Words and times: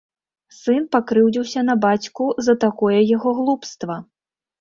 Сын 0.59 0.85
пакрыўдзіўся 0.93 1.63
на 1.67 1.75
бацьку 1.83 2.25
за 2.47 2.55
такое 2.65 2.97
яго 3.17 3.29
глупства. 3.41 3.99